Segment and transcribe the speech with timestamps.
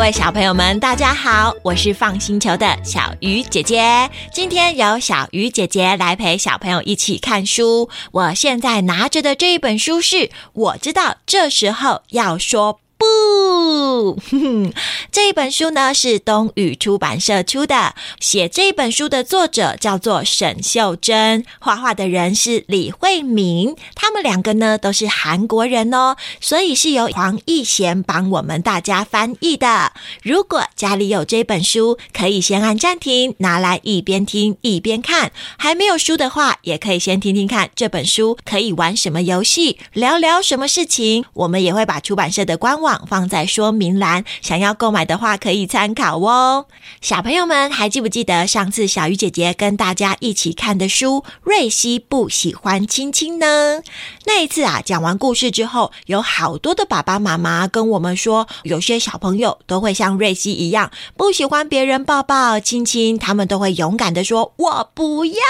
[0.00, 4.08] 各位小朋友们，大家好，我是放星球的小鱼姐姐。
[4.32, 7.90] 今天由小鱼姐姐来陪小朋友一起看书。
[8.10, 10.16] 我现在拿着的这一本书是
[10.54, 12.74] 《我知道这时候要说》。
[13.00, 14.18] 不，
[15.10, 17.94] 这一本书呢是东宇出版社出的。
[18.20, 23.74] 写这本书的作者叫做沈秀珍，画画的人是李慧敏。
[23.94, 29.92] 他们两个呢都是韩国人哦，所以是由黄义贤帮我们大家翻译的。
[30.22, 35.32] 如果家里有这本书，可以先按暂停，拿来一边听一边看。
[35.56, 41.24] 还没有书的话，也可以先听听看这本书可以玩什么游戏，聊聊什么事情。
[41.32, 42.89] 我们也会把出版社的官网。
[43.08, 46.66] 放在说明栏，想要购买的话可以参考哦。
[47.00, 53.82] 小朋友们还记不记得上次小鱼姐姐跟大家一起看的书《瑞希不喜欢亲亲》呢？
[54.26, 65.40] 那一次啊，讲完故事之后，有好多的爸爸妈妈跟我们说，有些小朋友都会像瑞希一样，不喜欢别人抱抱亲亲，他们都会勇敢的说：“我不要。”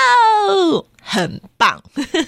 [1.00, 1.82] 很棒，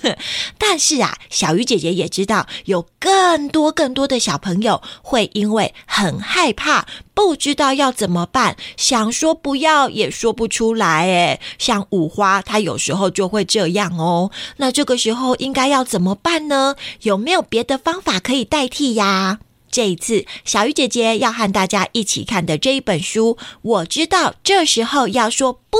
[0.58, 11.06] 但是啊，小鱼姐姐也知道有更多更多的小朋友会因为很害怕，不知道要怎么办，想说不要也说不出来。
[11.06, 14.30] 诶，像五花，他有时候就会这样哦。
[14.56, 16.74] 那这个时候应该要怎么办呢？
[17.02, 19.38] 有没有别的方法可以代替呀？
[19.72, 25.78] 这一次，小鱼姐姐要和大家一起看的这一本书，我知道这时候要说不，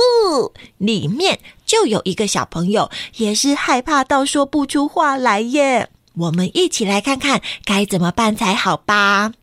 [0.79, 5.89] 里面就有一个小朋友也是害怕到说不出话来耶。
[6.15, 9.33] 我们一起来看看该怎么办才好吧。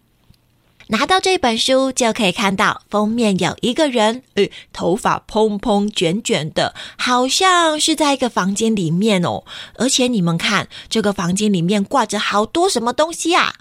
[0.89, 9.45] 拿到这本书就可以看到封面有一个人，诶，头发蓬蓬卷卷的，好像是在一个房间里面哦。
[9.77, 13.55] 而且你们看，这个房间里面挂着好多什么东西啊？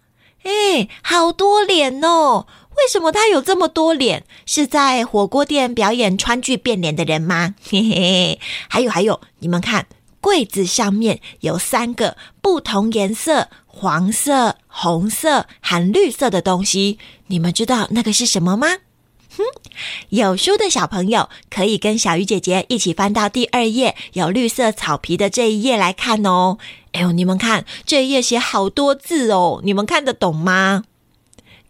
[0.44, 2.48] 哎，好多脸哦！
[2.78, 4.24] 为什么他有这么多脸？
[4.46, 7.56] 是在火锅店表演川剧变脸的人吗？
[7.70, 9.88] 嘿嘿，还有还有，你们看，
[10.22, 16.98] 柜子上面有三个不同颜色——黄色、红色和绿色的东西，
[17.28, 18.78] 你们知道那个是什么吗？
[19.38, 19.44] 哼，
[20.10, 26.58] 有书的小朋友可以跟小鱼姐姐一起翻到第二页，有绿色草皮的这一页来看哦。
[26.94, 30.84] 哎呦，你们看这一页写好多字哦，你们看得懂吗？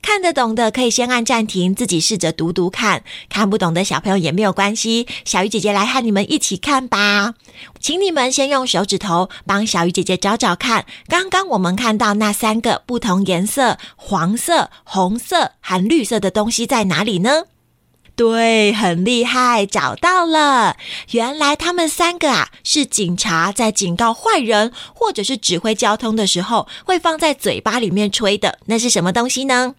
[0.02, 3.04] 看得懂的可以先按暂停，自己试着读读看。
[3.28, 7.34] 看不懂的小朋友也没有关系，小鱼姐姐来和你们一起看吧。
[7.82, 17.44] 请你们先用手指头帮小鱼姐姐找找看，刚刚我们看到那三个不同颜色——黄色、红色和绿色的东西在哪里呢？
[18.20, 20.76] 对，很厉害，找到了。
[21.12, 28.60] 原来他们三个啊，是警察在警告坏人或者是指挥交通的时候会放在嘴巴里面吹的。
[28.66, 29.76] 那是什么东西呢？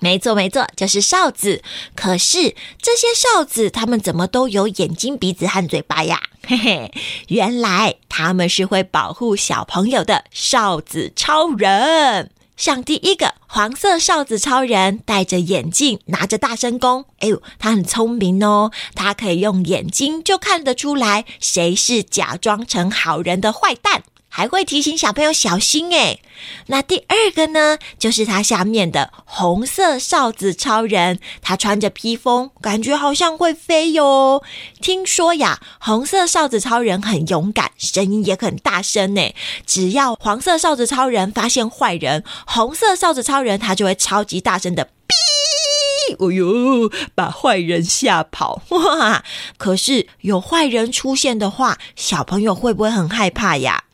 [0.00, 1.60] 没错，没错，就是哨子。
[1.96, 6.22] 可是这些哨子，他们怎么都有眼睛、鼻子和嘴巴呀？
[6.46, 6.94] 嘿嘿，
[7.26, 12.30] 原来他们是会保护小朋友的哨子超人。
[12.60, 17.06] 像第一个黄色哨子超人，戴着眼镜，拿着大声弓。
[17.20, 24.02] 哎呦，他很聪明哦，他可以用眼睛就看得出来谁是假装成好人的坏蛋。
[24.30, 26.22] 还会提醒小朋友小心诶。
[26.68, 34.42] 那第二个呢，就是他下面的红色哨子超人，他穿着披风，感觉好像会飞哟。
[34.80, 39.34] 听说呀，红色哨子超人很勇敢，声音也很大声呢。
[39.66, 49.22] 只要黄色哨子超人发现坏人，红色哨子超人他就会超级大声的哔，哎呦，把坏人吓跑哇！
[49.58, 53.84] 可是有坏人出现的话，小朋友会不会很害怕呀？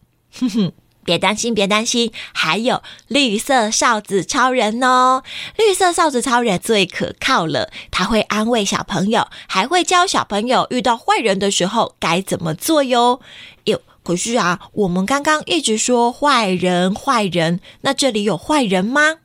[0.40, 0.72] 哼哼，
[1.04, 5.22] 别担心，别担心，还有绿色哨子超人哦！
[5.56, 13.20] 绿色哨子超人最可靠了，他会安慰小朋友，还会教小朋友遇到坏人的时候该怎么做哟。
[13.64, 19.16] 哟，可是啊，我们刚刚一直说坏人，坏人，那这里有坏人吗？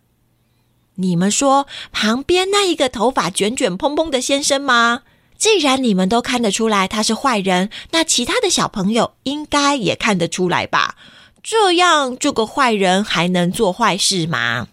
[0.96, 5.02] 你们说旁边那一个头发卷卷蓬蓬的先生吗？
[5.42, 10.96] 既然你们都看得出来他是坏人，那其他的小朋友应该也看得出来吧？
[11.42, 14.68] 这样这个坏人还能做坏事吗？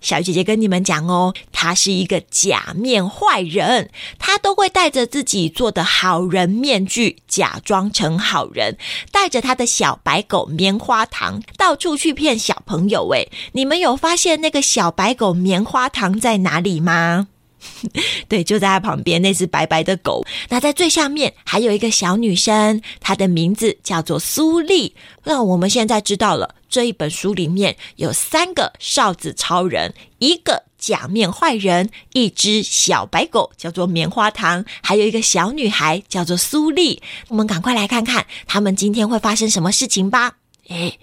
[0.00, 8.78] 小姐姐跟你们讲哦，他是一个假面坏人，他都会戴着自己做的好人面具，假装成好人，
[9.10, 13.04] 带着他的小白狗棉花糖到处去骗小朋友。
[13.04, 17.28] 喂，你们有发现那个小白狗棉花糖在哪里吗？
[18.28, 20.24] 对，就在他旁边那只白白的狗。
[20.48, 24.94] 那在最下面还有一个小女生，她的名字叫做苏丽。
[25.24, 37.00] 那我们现在知道了，这一本书里面有三个哨子超人，一个假面坏人，一只小白狗叫做棉花糖，还有一个小女孩叫做苏丽。
[37.28, 40.36] 我们赶快来看看他们今天会发生什么事情吧。
[40.68, 40.98] 诶，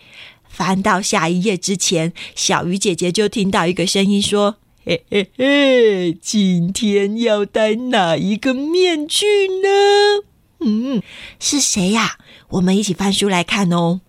[0.50, 4.56] 翻到下一页之前，小鱼姐姐就听到一个声音说。
[4.89, 10.24] 嘿嘿嘿，今天要戴哪一个面具呢？
[10.62, 11.03] 嗯，
[11.39, 12.18] 是谁呀？
[12.47, 14.01] 我们一起翻书来看哦。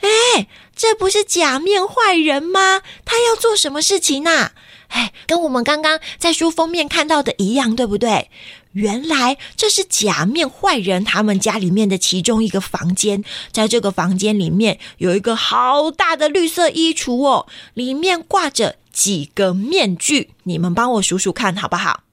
[0.00, 2.80] 哎，这不是假面坏人吗？
[3.04, 4.52] 他要做什么事情呢？
[4.88, 8.30] 哎，跟我们刚刚在书封面看到的一样，对不对？
[8.72, 18.76] 原来这是假面坏人他们家里面的其中一个房间，在这个房间里面有一个好大的绿色衣橱哦，里面挂着。
[18.92, 22.04] 几个面具，你们帮我数数看好不好？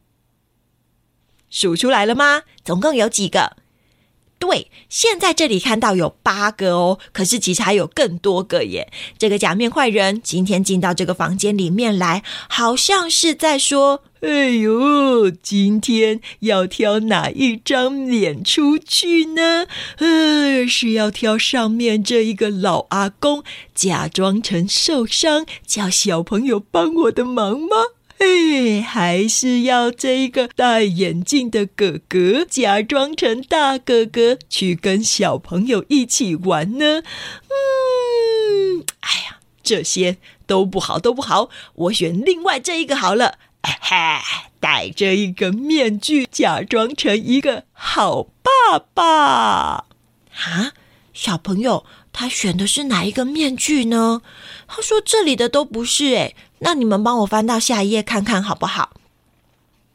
[1.50, 2.44] 数出来了吗？
[2.64, 3.58] 总共有几个？
[4.40, 8.90] 对，现在这里看到有八个哦，可是其实还有更多个耶。
[9.18, 19.68] 这个假面坏人今天进到这个房间里面来，好像是在说：“哎呦，今天要挑哪一张脸出去呢？
[19.98, 23.44] 呃，是要挑上面这一个老阿公，
[23.76, 27.76] 假装成受伤，叫小朋友帮我的忙吗？”
[28.20, 37.02] 哎，还是要这个戴眼镜的哥哥假装成大哥哥去跟小朋友一起玩呢？
[37.48, 41.50] 嗯，哎呀，这些都不好，都不好。
[41.76, 43.38] 我选另外这一个好了。
[43.64, 43.96] 嘿，
[44.60, 49.04] 戴着一个面具，假装成一个好爸爸。
[49.04, 50.74] 啊，
[51.14, 51.86] 小朋友，
[52.20, 54.22] 他选的是哪一个面具呢？
[54.68, 56.36] 他说这里的都不是，哎。
[56.60, 58.98] 那你们帮我翻到下一页看看好不好？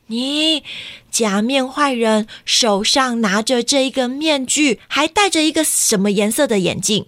[0.06, 0.64] 你
[1.10, 7.04] 假面坏人手上拿着这一个面具，还戴着一个什么颜色的眼镜？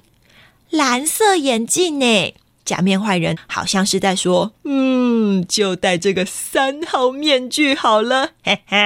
[0.68, 2.34] 蓝色眼镜呢？
[2.66, 8.76] 假面坏人好像是在说：“嗯，就戴这个三号面具好了。”嘿嘿，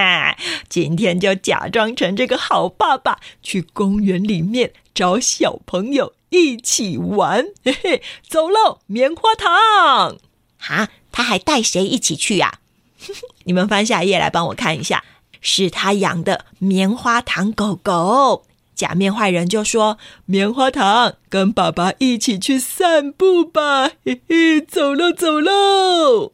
[0.69, 7.47] 今天就假装成这个好爸爸，去公园里面找小朋友一起玩。
[7.65, 10.17] 嘿嘿，走喽，棉花糖。
[10.59, 12.61] 哈，他还带谁一起去呀？
[13.45, 15.05] 你们翻下一页来帮我看一下，
[15.41, 18.47] 是他养的棉花糖狗狗。
[18.75, 26.33] 假面坏人就说：“棉花糖，跟爸爸一起去散步吧。”嘿嘿，走喽，走喽。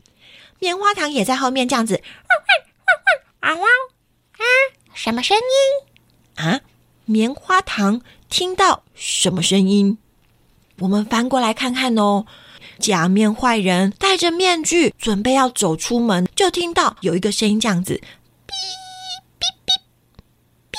[0.61, 2.03] 棉花糖也在后面这样子。
[3.41, 4.43] 啊汪啊！
[4.95, 6.61] 什么声音啊？
[7.07, 9.97] 棉花糖听到什么声音？
[10.81, 12.27] 我们翻过来看看哦。
[12.79, 17.95] 假面坏人戴着面具，准备要走出门，就听到有一个声音，这样子，
[18.47, 19.71] 哔哔哔，
[20.73, 20.77] 哔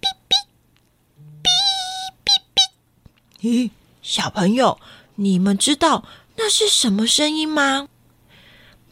[0.00, 1.46] 哔哔，哔
[2.24, 3.66] 哔哔。
[3.66, 3.70] 咦，
[4.00, 4.78] 小朋友，
[5.16, 6.04] 你们知道
[6.36, 7.88] 那是什么声音吗？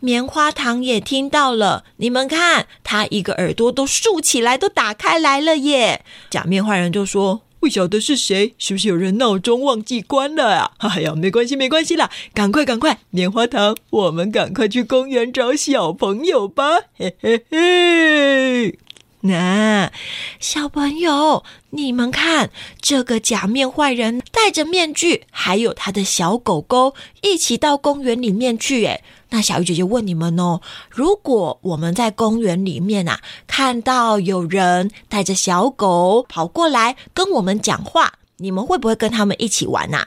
[0.00, 6.04] 棉花糖也听到了，你们看，他一个耳朵都竖起来，都打开来了耶！
[6.30, 7.42] 假面坏人就说。
[7.60, 10.70] 不晓得是谁，是不是有人闹钟忘记关了啊？
[10.78, 16.82] 哎呀，没关系，没关系啦，赶快，赶快，棉花糖，我们赶快去公园找小朋友吧！
[16.96, 18.78] 嘿嘿嘿。
[19.22, 19.90] 那
[20.38, 22.50] 小朋友，你们看，
[22.80, 28.86] 这个假面坏人戴着面具，还有他的小狗狗，一起到公园里面去。
[28.86, 40.06] 诶那小鱼姐姐问你们哦，如果我们在公园里面啊，看到有人带着小狗跑过来跟我们讲话，你们会不会跟他们一起玩呐？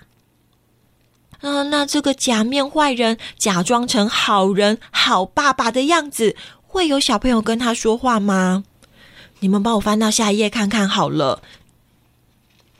[1.41, 8.63] 嗯，那这个假面坏人假装成好人、好爸爸的样子，会有小朋友跟他说话吗？
[9.41, 11.43] 你们帮我翻到下一页看看好了。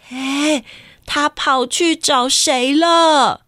[0.09, 0.63] 哎，
[1.05, 3.41] 他跑去找谁了？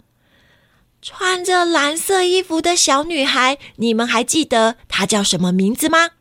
[1.02, 6.12] 穿着蓝色衣服的小女孩，你们还记得她叫什么名字吗？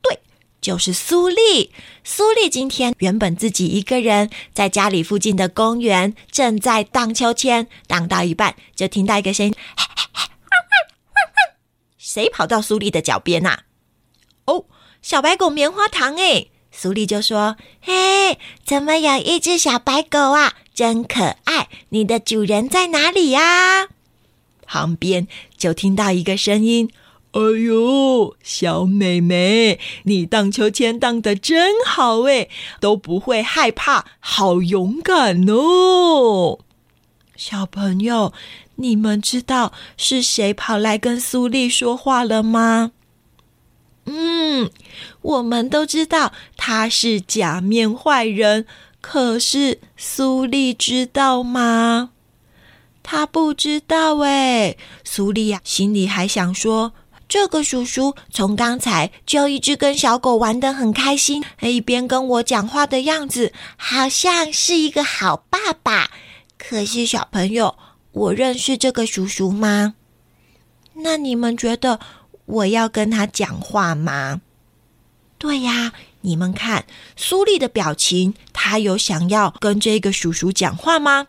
[0.00, 0.20] 对，
[0.60, 1.70] 就是苏丽。
[2.02, 9.54] 苏丽今天原本自己一个人在家里附近的公园，正在荡秋千，荡到一半就听到一个声音
[11.98, 13.60] ：“谁跑到苏丽的脚边呐？”，
[15.04, 16.46] 小白狗棉花糖哎！
[16.72, 21.68] 苏丽就说：“嘿，怎么有一只小白狗啊？”真可爱！
[21.90, 23.88] 你的主人在哪里呀？
[24.62, 26.90] 旁边就听到一个声音
[27.32, 32.48] ：“哎呦，小美美，你荡秋千荡得真好诶，
[32.80, 36.60] 都不会害怕，好勇敢哦！”
[37.36, 38.32] 小朋友，
[38.76, 42.92] 你们知道是谁跑来跟苏丽说话了吗？
[44.06, 44.70] 嗯，
[45.22, 48.66] 我们都知道他是假面坏人，
[49.00, 52.10] 可是苏丽知道吗？
[53.02, 54.76] 他不知道哎。
[55.04, 56.92] 苏丽呀，心里还想说。
[57.26, 66.10] 这个叔叔从刚才就一直跟小狗玩得很开心，一边跟我讲话的样子，好像是一个好爸爸。
[66.58, 67.76] 可是小朋友，
[68.12, 69.94] 我认识这个叔叔吗？
[70.96, 71.98] 那你们觉得
[72.46, 74.40] 我要跟他讲话吗？
[75.38, 76.86] 对呀，你们看
[77.16, 81.26] 苏丽的表情，他有想要跟这个叔叔讲话吗？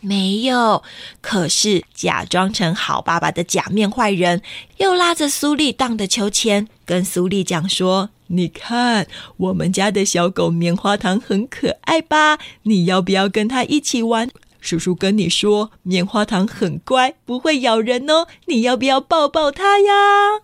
[0.00, 0.82] 没有，
[1.22, 4.42] 可是假装成好爸爸的假面坏人
[4.76, 9.06] 又拉着苏丽荡的秋千，跟苏丽讲说：“你看，
[9.38, 12.38] 我们家的小狗棉花糖很可爱吧？
[12.64, 14.28] 你要不要跟它一起玩？
[14.64, 18.26] 叔叔跟你说，棉花糖很乖，不会咬人哦。
[18.46, 20.40] 你要不要抱抱它呀？”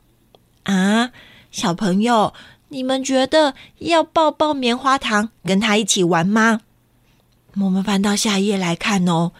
[0.65, 1.11] 啊，
[1.50, 2.35] 小朋友，
[2.69, 6.61] 你们觉得要抱抱棉花糖，跟它一起玩吗？
[7.57, 9.33] 我们翻到下一页来看哦。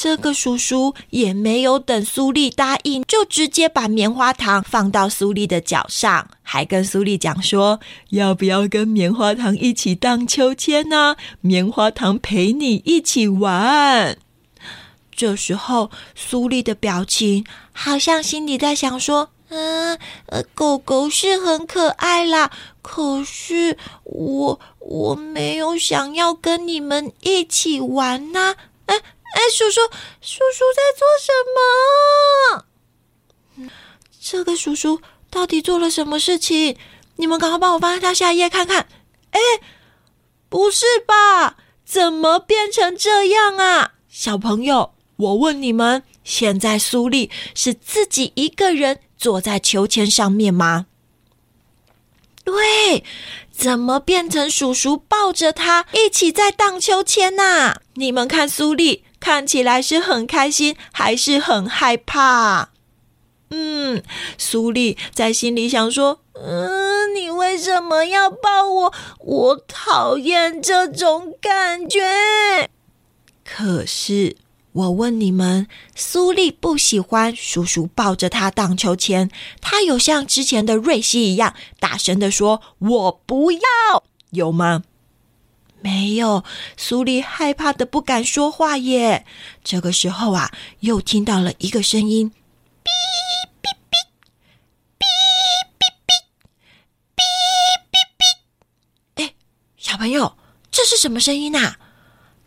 [0.00, 11.16] 这个叔叔也没有等苏丽答应，就直接把棉花糖放到苏丽的脚上，还跟苏丽讲说：“要不要跟棉花糖一起荡秋千呢？
[11.40, 14.16] 棉花糖陪你一起玩。”
[15.10, 22.52] 这时候，苏丽的表情好像心里在想说：“嗯，呃，狗狗是很可爱啦，
[22.82, 28.54] 可是我我没有想要跟你们一起玩呐。”。
[29.34, 29.80] 哎，叔叔，
[30.20, 31.32] 叔叔在做什
[33.64, 33.68] 么？
[34.20, 36.76] 这个叔叔到底做了什么事情？
[37.16, 38.88] 你们赶快帮我翻到下一页看看。
[39.30, 39.40] 哎，
[40.48, 41.56] 不是吧？
[41.84, 43.92] 怎么变成这样啊？
[44.08, 50.86] 小朋友，我问你们，现在苏丽是自己一个人坐在秋千上面吗？
[52.44, 53.04] 对，
[53.50, 57.76] 怎么变成叔叔抱着他一起在荡秋千呐？
[57.94, 59.04] 你们看苏丽。
[59.20, 62.70] 看起来是很开心，还是很害怕？
[63.50, 64.02] 嗯，
[64.36, 68.94] 苏丽在心里想说：“嗯，你为什么要抱我？
[69.20, 72.68] 我讨厌这种感觉。”
[73.44, 74.36] 可是
[74.72, 79.30] 我问你们，苏丽不喜欢叔叔抱着她荡秋千，
[79.62, 83.60] 她有像之前的瑞希一样大声的说：“我不要！”
[84.30, 84.82] 有吗？
[85.80, 86.44] 没有，
[86.76, 89.24] 苏丽害怕的不敢说话耶。
[89.62, 92.32] 这个时候啊，又听到了一个声音：
[92.82, 92.88] 哔
[93.62, 93.94] 哔哔，
[94.98, 95.04] 哔
[95.78, 96.10] 哔哔，
[97.14, 97.22] 哔
[97.92, 99.22] 哔哔。
[99.22, 99.34] 哎，
[99.76, 100.36] 小朋友，
[100.70, 101.76] 这是什么声音呐？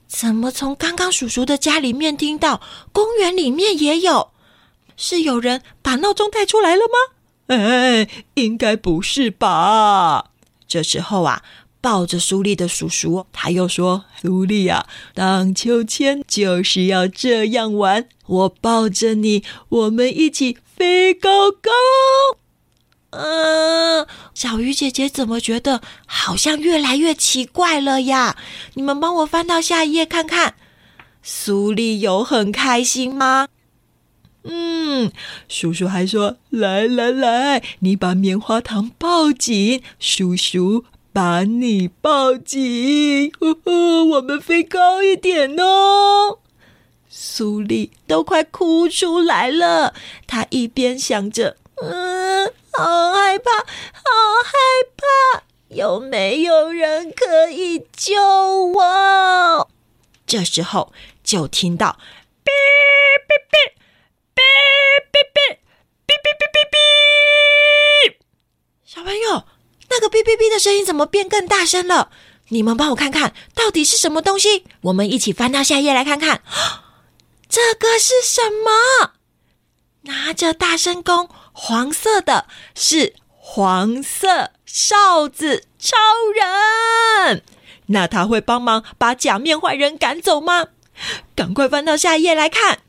[0.08, 2.62] 怎么从刚刚叔叔的家里面听到，
[2.92, 4.34] 公园里面也有？
[4.98, 7.16] 是有人把闹钟带出来了吗？
[7.48, 10.32] 哎，应该不是吧？
[10.68, 11.44] 这时候啊。
[11.82, 14.86] 抱着苏丽的叔叔，他又说：“苏丽啊，
[15.16, 18.08] 荡秋千就是要这样玩。
[18.28, 21.72] 我抱着你，我们一起飞高高。”
[23.10, 28.38] 嗯，小鱼姐姐怎么觉得好像越来越奇怪了呀？
[28.76, 30.54] 你们帮我翻到下一页看看，
[31.24, 33.48] 苏丽有很开心吗？
[34.44, 35.12] 嗯，
[35.50, 46.40] 叔叔还说：“来来来，你把棉花糖抱紧，叔叔。”把你抱紧，呵呵，我们飞高一点哦。
[47.10, 49.94] 苏丽都快哭出来了，
[50.26, 53.64] 她一边想着，嗯，好害怕，好
[54.46, 54.52] 害
[54.96, 58.16] 怕，有没有人可以救
[58.68, 59.70] 我？
[60.26, 61.98] 这时候就听到，
[62.46, 62.50] 哔
[63.28, 63.71] 哔哔，哔
[70.02, 72.10] 个哔哔哔的声音怎么变更大声了？
[72.50, 74.66] 你们帮我看看到底是什么东西？
[74.82, 76.42] 我们一起翻到下一页来看看，
[77.48, 79.12] 这个是什么？
[80.02, 85.96] 拿着大声弓，黄色的，是黄色哨子超
[86.34, 87.44] 人。
[87.86, 90.68] 那他会帮忙把假面坏人赶走吗？
[91.36, 92.80] 赶快翻到下一页来看。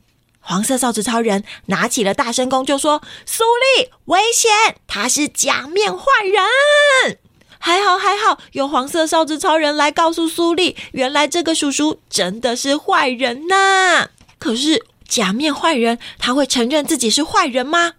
[0.45, 3.43] 黄色哨子超人拿起了大声弓，就说：“苏
[3.77, 4.75] 丽，危险！
[4.85, 7.17] 他是假面坏人。”
[7.57, 14.09] 还好还好，有黄色哨子超人来告诉苏丽，原来这个叔叔真的是坏人呐。
[14.37, 17.93] 可是假面坏人他会承认自己是坏人吗？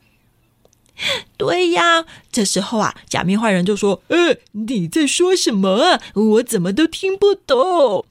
[1.38, 6.00] 对呀，这时候啊，假面坏人就说：“呃，你在说什么啊？
[6.14, 8.04] 我怎么都听不懂。”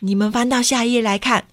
[0.00, 1.48] 你们翻到下一页来看。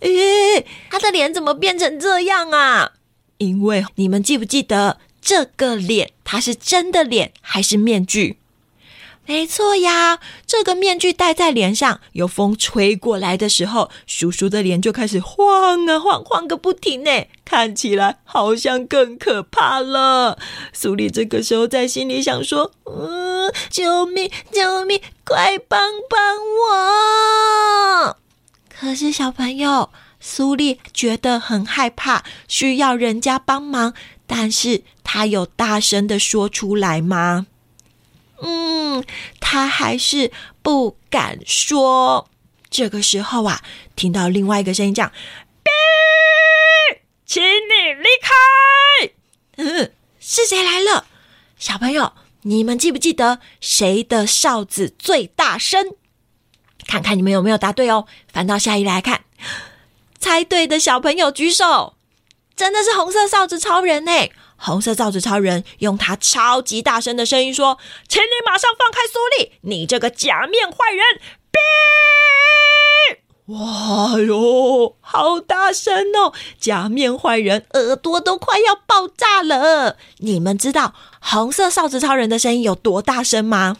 [0.00, 2.92] 诶，他的脸怎么变成这样啊？
[3.38, 8.38] 因为你们记不记得这个脸它是真的脸还是面具？
[9.28, 20.38] 没错呀，这个面具戴在脸上，有风吹过来的时候，叔叔的脸就开始晃啊晃，晃个不停呢，看起来好像更可怕了。
[20.72, 28.16] 苏丽这个时候在心里想说：“嗯，救命，救命，快帮帮我！”
[28.78, 29.90] 可是小朋友，
[30.20, 33.94] 苏丽觉得很害怕，需要人家帮忙，
[34.26, 37.46] 但是她有大声的说出来吗？
[38.42, 39.02] 嗯，
[39.40, 40.30] 他还是
[40.60, 42.28] 不敢说。
[42.68, 43.62] 这个时候啊，
[43.94, 45.10] 听到另外一个声音讲
[45.64, 45.72] ：“别，
[47.24, 49.14] 请你离开。
[49.56, 51.06] ”嗯，是谁来了？
[51.58, 55.94] 小朋友，你们记不记得谁的哨子最大声？
[56.86, 58.06] 看看你们有没有答对哦。
[58.32, 59.24] 翻到下一来看，
[60.18, 61.94] 猜对的小朋友举手。
[62.54, 64.10] 真的是红色哨子超人呢！
[64.56, 67.78] 红色罩子超人用他超级大声的声音说
[68.08, 71.04] ：“请你马上放开苏丽，你这个假面坏人！”
[73.48, 76.32] 哇哟，好大声哦！
[76.58, 79.98] 假面坏人耳朵都快要爆炸了。
[80.20, 80.94] 你们知道
[81.28, 83.76] 红色哨子超人的声音有多大声吗？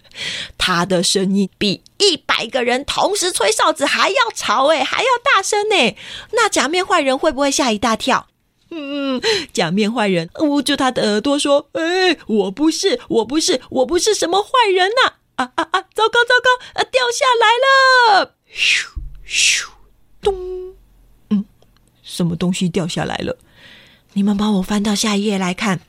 [0.58, 5.96] 他的声音比一百个人同时吹哨子还要吵哎，还要大声呢。
[6.32, 8.28] 那假面坏人会不会吓一大跳？
[8.70, 9.20] 嗯，
[9.52, 15.14] 假面坏人捂住他的耳朵说：“哎，我不是，我不是，我不是什么坏人呐！
[15.36, 15.80] 啊啊啊！
[15.94, 18.34] 糟糕糟糕，啊，掉下来了！
[18.54, 18.86] 咻
[19.26, 19.66] 咻
[20.20, 20.74] 咚，
[21.30, 21.44] 嗯，
[22.02, 23.38] 什么东西掉下来了？
[24.12, 25.80] 你们帮我翻到下一页来看。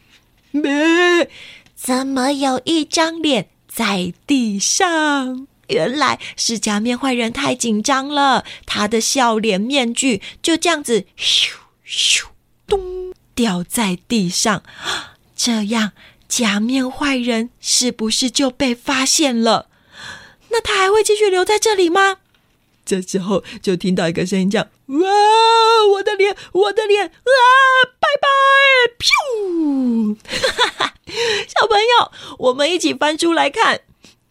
[0.54, 1.30] 没，
[1.76, 5.48] 怎么有一张脸在地上？
[5.70, 11.54] 原来是假面坏人太紧张了，他的笑脸面具就这样子咻
[11.88, 12.26] 咻。”
[12.68, 14.64] 咚，掉在地上，
[15.36, 15.92] 这样
[16.28, 19.68] 假面坏人是不是就被发现了？
[20.52, 22.18] 那他还会继续留在这里吗？
[22.86, 24.98] 这时候就听到一个声音叫：“哇，
[25.94, 27.12] 我的脸，我的脸啊，
[28.00, 28.28] 拜拜！”，
[31.84, 33.82] 友，我们一起翻书来看。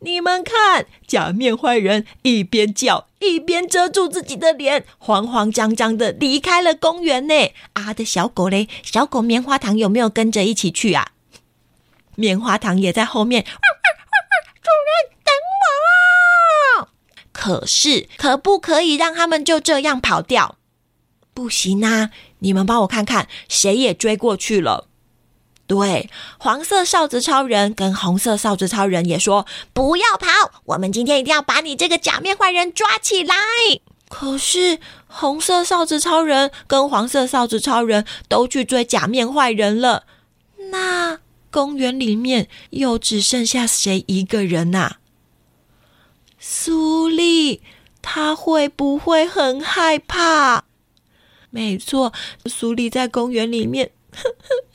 [0.05, 7.53] 你们看，假面坏人一边叫一边遮住自己的脸，慌慌张张的离开了公园呢。
[7.75, 11.13] 啊的小狗嘞，小狗棉花糖有没有跟着一起去啊？
[12.17, 13.45] 棉花糖也在后面。
[13.45, 15.33] 主人，等
[16.81, 16.89] 我！
[17.33, 20.57] 可是，可不可以让他们就这样跑掉？
[21.33, 22.11] 不行啊！
[22.41, 24.89] 你们帮我看看，谁也追过去了。
[25.73, 33.35] 对，黄色哨子超人跟红色哨子超人也说不要跑，我们今天一定要把你这个假面坏人抓起来。
[34.11, 40.05] 可是红色哨子超人跟黄色哨子超人都去追假面坏人了，
[40.71, 44.97] 那公园里面又只剩下谁一个人呐？
[46.39, 47.63] 苏丽，
[48.03, 50.65] 他会不会很害怕？
[51.49, 52.13] 没错，
[52.45, 53.93] 苏丽在公园里面。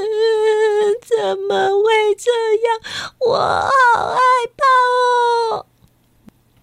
[0.00, 2.30] 嗯 怎么会这
[2.66, 2.80] 样？
[3.20, 4.20] 我好害
[4.56, 4.64] 怕
[5.56, 5.66] 哦！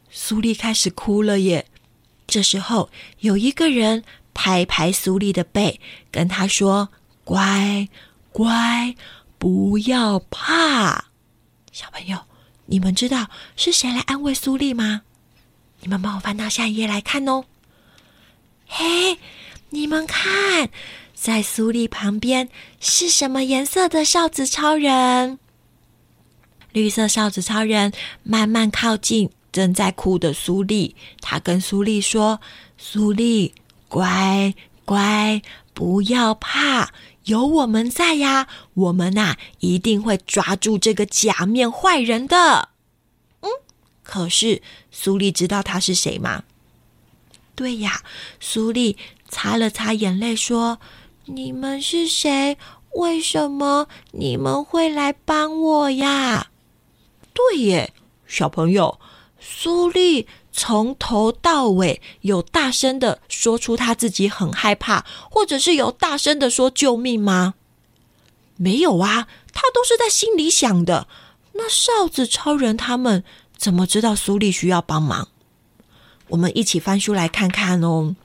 [0.10, 1.65] 苏丽开始哭了耶。
[2.28, 2.89] 这时候，
[3.20, 5.80] 有一个人拍拍苏丽的背，
[6.12, 6.89] 跟他说
[7.24, 7.88] ：“乖
[8.32, 8.96] 乖，
[9.38, 11.06] 不要怕。”
[11.72, 12.20] 小朋友，
[12.65, 15.02] 你们知道是谁来安慰苏丽吗？
[15.82, 17.46] 你们帮我翻到下一页来看哦。
[18.67, 19.17] 嘿，
[19.70, 20.70] 你们看。
[21.21, 25.38] 在苏丽旁边是什么颜色的哨子超人？
[26.71, 32.41] 绿色哨子超人慢慢靠近正在哭的苏丽，他跟苏丽说
[32.75, 33.53] ：“苏丽，
[33.88, 34.51] 乖
[34.84, 35.39] 乖，
[35.75, 36.91] 不要怕，
[37.25, 42.69] 有我们在呀，我们呐一定会抓住这个假面坏人的。”
[43.41, 43.49] 嗯，
[44.01, 46.45] 可是苏丽知道他是谁吗？
[47.53, 48.01] 对呀，
[48.39, 48.97] 苏丽
[49.29, 50.79] 擦了擦眼泪说。
[51.25, 52.57] 你们是谁？
[52.95, 56.47] 为什么你们会来帮我呀？
[57.34, 57.93] 对耶，
[58.27, 58.99] 小朋友，
[59.39, 67.53] 苏丽从头到尾有大声的说出他自己很害怕，或者是有大声的说救命吗？
[68.57, 71.07] 没有啊，他都是在心里想的。
[71.53, 73.23] 那哨子超人他们
[73.55, 75.29] 怎么知道苏丽需要帮忙？
[76.27, 78.15] 我们一起翻书来看看哦。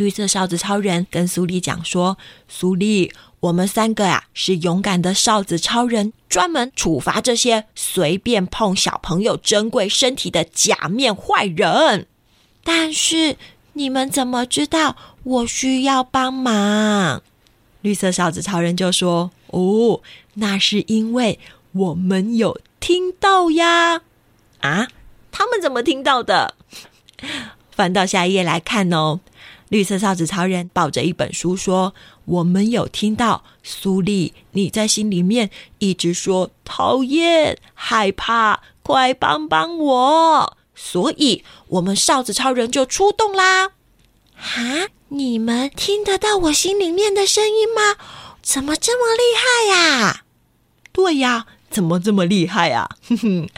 [0.00, 2.16] 绿色哨子超人跟苏丽讲说
[2.48, 12.06] ：“苏丽，我们三个呀是勇敢的哨子超人，专门处罚这些随便碰小朋友珍贵身体的假面坏人。
[12.64, 13.36] 但是
[13.74, 17.22] 你们怎么知道我需要帮忙？
[17.82, 20.00] 绿色哨子超人就说：“哦，
[20.32, 21.38] 那是因为
[21.72, 24.00] 我们有听到呀。”
[24.60, 24.88] 啊，
[25.30, 26.54] 他们怎么听到的？
[27.70, 29.20] 翻到下一页来看哦。
[29.70, 31.94] 绿色哨子超人抱着一本书说
[32.26, 40.56] ：“我们有听到苏丽，你在心里面一直说讨厌、害怕，快帮帮我！
[40.74, 43.70] 所以，我们哨子超人就出动啦！
[44.34, 47.96] 哈，你们听得到我心里面的声音吗？
[48.42, 50.24] 怎么这么厉害呀？
[50.90, 52.88] 对呀，怎么这么厉害啊？
[53.08, 53.48] 哼哼，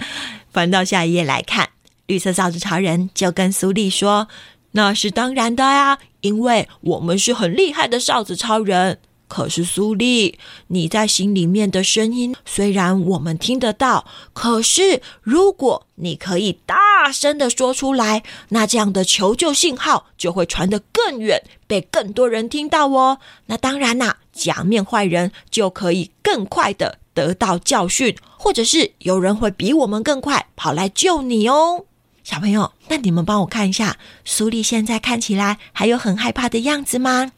[0.53, 1.71] 翻到下一页来看，
[2.07, 4.29] 绿色哨子超人就跟苏丽说。”
[4.73, 8.99] 那是当然的呀，因为我们是很厉害的哨子超人。
[9.29, 14.05] 可是苏丽，你在心里面的声音虽然我们听得到，
[14.35, 23.21] 可是如果你可以大声的说出来，那这样的求救信号就会传得更远，被更多人听到哦。
[23.47, 31.87] 那当然啦，假面坏人就可以更快的得到教训，或者是有人会比我们更快跑来救你哦。
[32.25, 37.33] 小朋友，那你们帮我看一下，苏丽现在看起来还有很害怕的样子吗？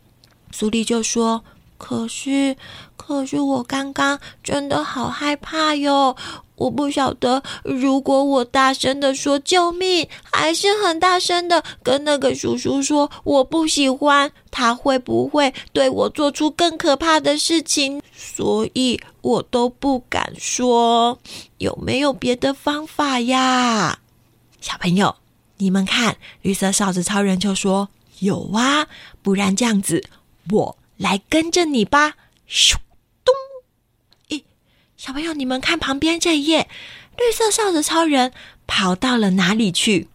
[0.52, 1.42] 苏丽就说
[1.78, 2.56] ：“可是，
[2.96, 6.14] 可是我刚刚真的好害怕哟！
[6.56, 18.00] 我不晓得，如果我大声的说救命，还是很大声的跟那个叔叔说我不喜欢，他会不会对我做出更可怕的事情？
[18.14, 21.18] 所以我都不敢说。
[21.58, 23.98] 有没有别的方法呀？”
[24.64, 25.16] 小朋友，
[25.58, 28.88] 你们看，绿色哨子超人就说：“有啊，
[29.20, 30.08] 不然这样子，
[30.50, 32.14] 我来跟着你吧。”
[32.48, 32.76] 咻
[33.22, 33.34] 咚！
[34.30, 34.44] 咦，
[34.96, 36.70] 小朋友，你们看旁边这一页，
[37.18, 38.32] 绿色哨子超人
[38.66, 40.08] 跑到了哪里去？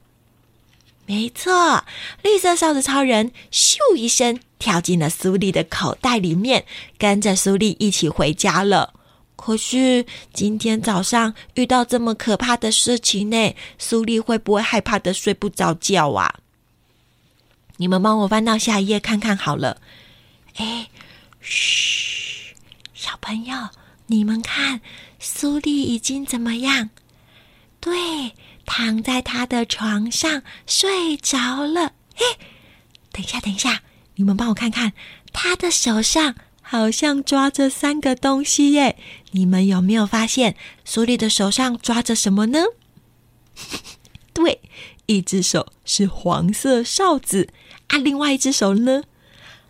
[1.05, 1.85] 没错，
[2.23, 6.65] 绿色哨子超人咻一声跳进了苏丽的口袋里面，
[6.97, 8.95] 跟着苏丽一起回家了。
[9.41, 16.35] 可是今天早上遇到这么可怕的事情呢，苏丽会不会害怕的睡不着觉啊？
[17.77, 19.81] 你们帮我翻到下一页看看好了。
[20.57, 20.89] 哎，
[21.39, 22.53] 嘘，
[22.93, 23.69] 小朋友，
[24.07, 24.81] 你们看，
[25.19, 26.89] 苏丽已经怎么样？
[27.79, 28.33] 对，
[28.65, 31.93] 躺在他的床上睡着了。
[32.17, 32.25] 哎，
[33.13, 33.81] 等一下，等一下，
[34.15, 34.91] 你们帮我看看
[35.31, 36.35] 他的手上。
[36.71, 38.95] 好像抓着三个东西耶！
[39.31, 40.55] 你们有没有发现
[40.85, 42.65] 苏丽的手上抓着什么呢？
[44.33, 44.61] 对，
[45.07, 47.49] 一只手是黄色哨子
[47.87, 49.01] 啊，另外一只手呢？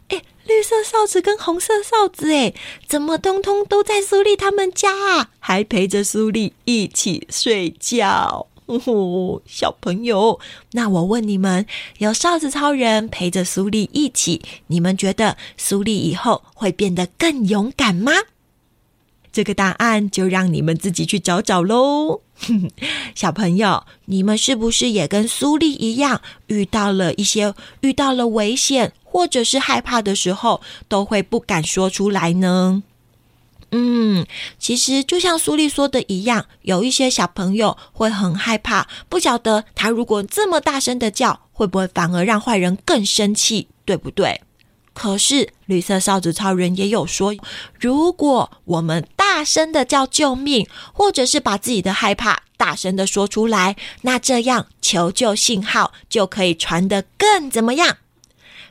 [0.09, 2.53] 哎，绿色哨子跟红色哨子，哎，
[2.85, 5.31] 怎么通通都在苏丽他们家啊？
[5.39, 8.47] 还陪着苏丽一起睡觉。
[8.69, 10.39] 哦， 小朋友，
[10.73, 11.65] 那我问你们，
[11.97, 18.12] 有哨子超人陪着苏丽一起，你们觉得苏丽以后会变得更勇敢吗？
[19.32, 22.21] 这个答案就让你们自己去找找喽。
[23.15, 32.84] 小朋友，你们是不是也跟苏丽一样，遇到了一些遇到了危险或者是害怕的时候，都会不敢说出来呢？
[33.71, 34.25] 嗯，
[34.58, 44.41] 其实就像苏丽说的一样，有一些小朋友会很害怕，不晓得他如果这么大声的叫，会不会反而让坏人更生气，对不对？
[44.93, 47.34] 可是绿色哨子超人也有说，
[47.79, 57.97] 如果我们大声的叫救命，或者是把自己的害怕大声的说出来，那这样求救信号就可以传得更怎么样？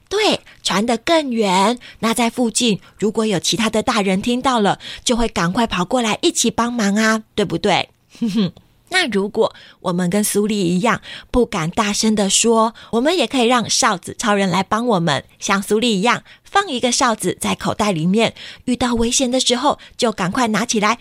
[0.08, 1.78] 对，传得更远。
[1.98, 7.90] 那在附近，如果有其他的大人听到了，就会赶快跑过来一起帮忙啊，对不对？
[8.18, 8.52] 哼哼。
[8.90, 20.98] 那如果我们跟苏丽一样，不敢大声的说，我们也可以让哨子超人来帮我们，像苏丽一样，放一个哨子在口袋里面，遇到危险的时候，就赶快拿起来。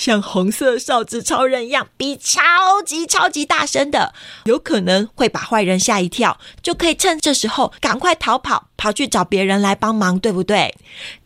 [0.00, 10.74] 像红色哨子超人一样，比超级超级大声的，有可能会把坏人吓一跳，就可以趁这时候赶快逃跑，跑去找别人来帮忙，对不对？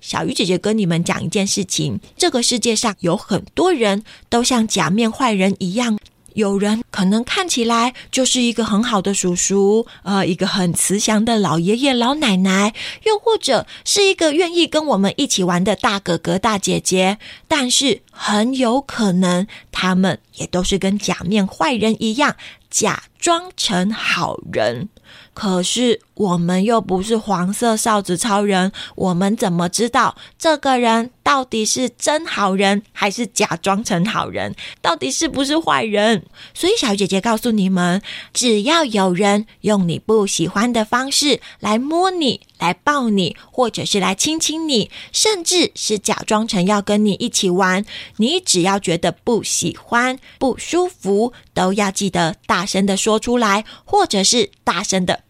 [0.00, 5.96] 小鱼姐姐跟你们讲一件事情：这个世界上有很多人都像假面坏人一样。
[6.34, 17.18] 有人可能看起来就是一个很好的叔叔，呃，一个很慈祥的老爷爷老奶奶，又或者是一个愿意跟我们一起玩的大哥哥大姐姐，
[17.48, 22.36] 但是很有可能他们也都是跟假面坏人一样，
[22.70, 24.88] 假装成好人。
[25.32, 34.54] 可是我们又不是黄色哨子超人，我们怎么知道这个人到底是真好人还是假装成好人？
[34.80, 36.24] 到底是不是坏人？
[36.54, 38.00] 所以小姐姐告诉你们，
[38.32, 47.84] 只要有人用你不喜欢的方式来摸你、来抱你，或者是来亲亲你，甚至是假装成要跟你一起玩，
[48.18, 55.22] 你只要觉得不喜欢、不舒服，都要记得大声的说出来，或者是大声的。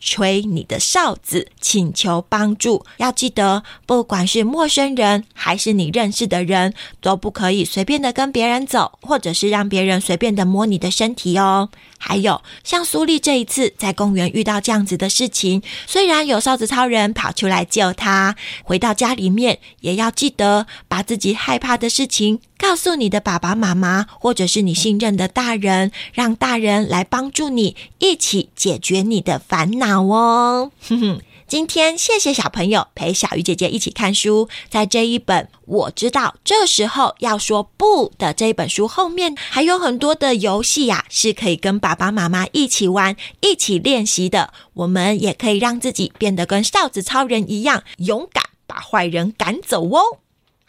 [0.00, 2.84] 吹你的哨子，请求帮助。
[2.96, 11.68] 要记得，不管是陌生人还是你认识的人，都不可以随便的跟别人走，或者是让别人随便的摸你的身体哦。
[11.98, 18.34] 还有，像苏丽这一次在公园遇到这样子的事情，虽然有哨子超人跑出来救他，
[18.64, 30.70] 回到家里面也要记得把自己害怕的事情告诉你的爸爸妈妈，或者是你信任的大人，让大人来帮助你，一起解决你的烦恼哦。
[30.86, 31.20] 哼哼。
[31.48, 44.52] 今天谢谢小朋友陪小鱼姐姐一起看书，在这一本我知道这时候要说不的这一本书后面，还有很多的游戏呀，是可以跟爸爸妈妈一起玩、一起练习的。
[44.74, 50.18] 我们也可以让自己变得跟哨子超人一样勇敢，把坏人赶走哦。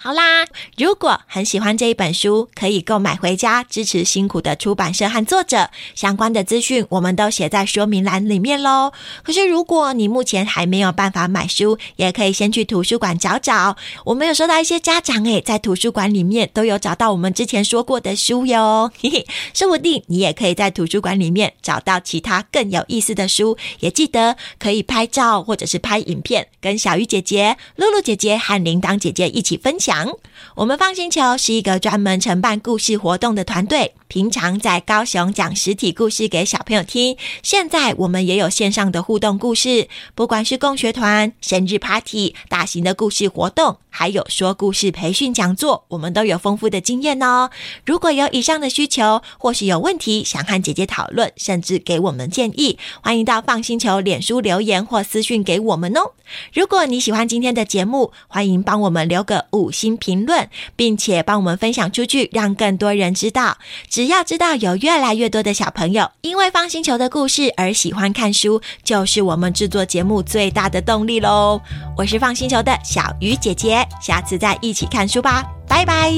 [0.03, 5.69] 好啦，如果很喜欢这一本书，可以购买回家支持辛苦的出版社和作者。
[5.93, 8.93] 相关的资讯我们都写在说明栏里面喽。
[9.21, 13.77] 可是如果你目前还没有办法买书，也可以先去图书馆找找。
[14.05, 18.91] 我们有收到一些家长诶，在图书馆里面都有找到我们之前说过的书哟。
[18.99, 23.55] 嘿嘿，说不定你也可以在图书馆里面找到其他更有意思的书。
[23.81, 29.90] 也记得可以拍照或者是拍影片，跟小鱼姐姐、露露姐姐和铃铛姐姐一起分享。
[29.91, 30.09] 讲，
[30.55, 33.93] 我们放星球是一个专门承办故事活动的团队。
[34.07, 47.49] 平常在高雄讲实体故事给小朋友听，现在我们也有线上的互动故事，不管是共学团、生日 party、大型的故事活动，还有说故事培训讲座，我们都有丰富的经验哦。
[47.85, 56.11] 如果有以上的需求，或是有问题想和姐姐讨论，甚至给我们建议，欢迎到放星球脸书留言或私讯给我们哦。
[56.53, 63.57] 如果你喜欢今天的节目，欢迎帮我们留个五星新评论，并且帮我们分享出去，让更多人知道。
[63.89, 71.59] 只要知道有越来越多的小朋友因为方星球的故事而喜欢看书，就是我们制作节目最大的动力喽！
[71.97, 76.11] 我是放星球的小鱼姐姐，下次再一起看书吧，拜拜。